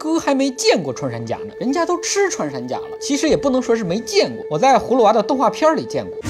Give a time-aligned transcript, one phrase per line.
[0.00, 2.96] 哥还没见过穿山甲呢，人家都吃穿山甲了。
[2.98, 6.29] 其实也不能说是没见过，我在葫芦娃的动画片里见过。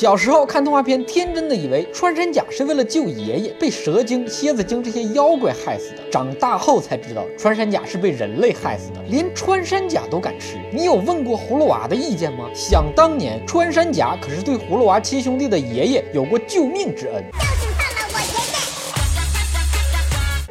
[0.00, 6.08] 小时候看动画片，天真的以为穿山甲是为了救爷爷，被蛇精、蝎子精这些妖怪害死的。
[6.08, 10.56] 长大后才知道，穿山甲是被人类害死的，连穿山甲都敢吃。
[10.72, 12.48] 你有问过葫芦娃的意见吗？
[12.54, 17.24] 想当年，穿山甲可是对葫芦娃亲兄弟的爷爷有过救命之恩。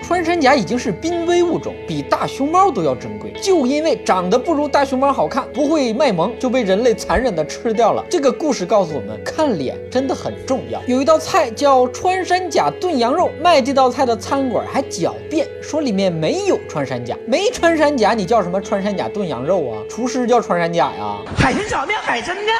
[0.07, 3.29] 穿山甲已经是濒危物种，比大熊猫都要珍贵。
[3.41, 8.01] 就因为长得不如大熊猫好看，不会卖萌，就被人类残忍的吃掉了。
[8.09, 10.81] 这个故事告诉我们，看脸真的很重要。
[10.87, 19.83] 有一道菜叫穿山甲炖羊肉，卖这道菜的餐馆还狡辩说里面没有穿山甲，没穿山甲，你叫什么穿山甲炖羊肉啊？
[19.89, 21.17] 厨师叫穿山甲呀？
[21.35, 22.51] 海参炒面，海参呢？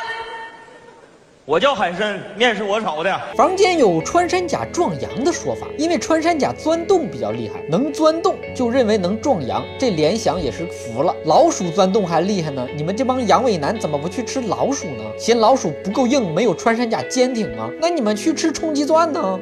[1.48, 3.22] 我叫海参，面是我炒的。
[3.34, 11.16] 房间有穿山甲壮阳的说法，因为穿山甲钻洞比较厉害，能钻洞就认为能壮阳，这联想也是服了。
[11.23, 15.03] 老鼠钻洞还厉害呢，你们这帮阳痿男怎么不去吃老鼠呢？
[15.18, 17.70] 嫌老鼠不够硬，没有穿山甲坚挺吗？
[17.80, 19.40] 那你们去吃冲击钻呢？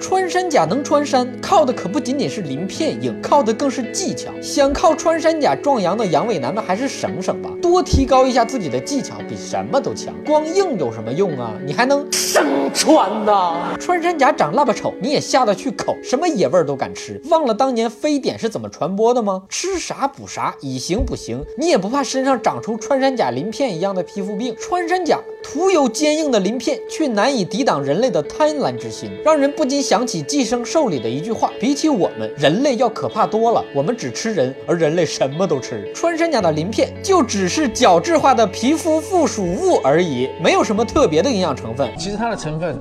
[0.00, 4.30] 穿山甲能穿山，靠的可不仅仅是鳞片硬，靠的更是技巧。
[4.40, 10.14] 想靠穿山甲壮阳的阳痿男们还是省省吧，多提高一下自己的技巧，比什么都强。
[10.24, 11.52] 光硬有什么用啊？
[11.66, 13.74] 你还能生穿呐！
[13.78, 17.20] 穿山甲长那么丑，你也下得去口，什么野味儿都敢吃。
[17.28, 19.42] 忘了当年非典是怎么传播的吗？
[19.50, 21.44] 吃啥补啥，以形补形。
[21.58, 24.56] 你也不怕身上长出穿山甲鳞片一样的皮肤病？
[24.58, 33.64] 穿山甲徒有坚硬的鳞片，却难以抵挡人类的贪婪之心，让人不禁想起《寄生兽》里的一句话：比起我们，人类要可怕多了。
[33.74, 35.90] 我们只吃人，而人类什么都吃。
[35.92, 41.90] 穿山甲的鳞片就只是角质化的皮肤附属物而已，没有什么特别的营养成分。
[41.98, 42.80] 其实它的成分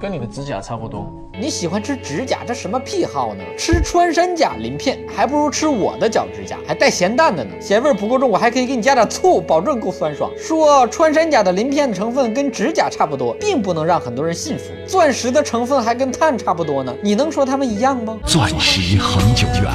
[0.00, 1.12] 跟你的指甲差不多。
[1.40, 3.42] 你喜欢吃指甲，这什么癖好呢？
[3.56, 7.50] 吃穿山甲鳞片，还不如吃我的脚指甲，还带咸蛋的呢。
[7.60, 10.30] 咸味儿不够重，我还可以给你加点醋，保证够酸爽。
[10.36, 14.64] 说穿山甲的鳞片的成分跟指甲差不多，并不能让很多人信服。
[14.86, 18.18] 钻石的成分还跟碳差不多呢，你能说它们一样吗？
[18.24, 19.72] 钻石恒久远，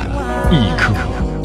[0.52, 0.94] 一颗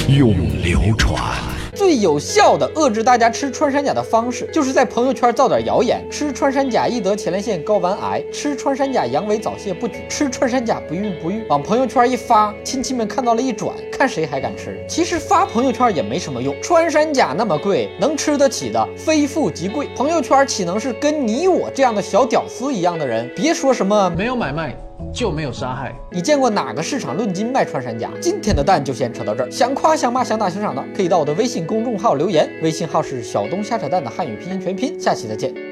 [0.08, 1.57] 永流传。
[1.78, 11.44] 最有效的遏制大家吃穿山甲的方式，就是在朋友圈造点谣言：吃穿山甲易得前列腺睾丸癌，吃穿山甲阳痿早泄不举，吃穿山甲不孕不育。
[11.48, 14.78] 往朋友圈一发，亲戚们看到了一转，看谁还敢吃。
[14.88, 19.88] 其实发朋友圈也没什么用，穿山甲那么贵，能吃得起的非富即贵。
[19.96, 23.28] 朋友圈岂能是跟你我这样的小屌丝一样的人？
[23.34, 24.72] 别说什么没有买卖
[25.12, 25.92] 就没有杀害。
[26.12, 28.08] 你见过哪个市场论斤卖穿山甲？
[28.20, 35.00] 今天的蛋就先扯到这儿，想夸想骂想打想赏的，可以到我的微信公众号留言，微信号是小东瞎扯淡的汉语拼音全拼。
[35.00, 35.67] 下期再见。